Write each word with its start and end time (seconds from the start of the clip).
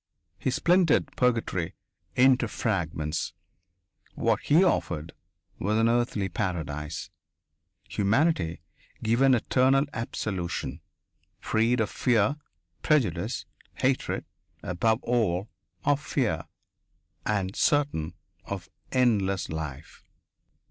He 0.39 0.49
splintered 0.49 1.15
purgatory 1.15 1.75
into 2.15 2.47
fragments; 2.47 3.33
what 4.15 4.39
he 4.41 4.63
offered 4.63 5.13
was 5.59 5.77
an 5.77 5.87
earthly 5.87 6.27
paradise 6.27 7.11
humanity 7.87 8.63
given 9.03 9.35
eternal 9.35 9.85
absolution, 9.93 10.81
freed 11.39 11.79
of 11.79 11.91
fear, 11.91 12.37
prejudice, 12.81 13.45
hatred 13.75 14.25
above 14.63 15.03
all, 15.03 15.49
of 15.85 16.01
fear 16.01 16.45
and 17.23 17.55
certain 17.55 18.15
of 18.45 18.71
endless 18.91 19.49
life. 19.49 20.03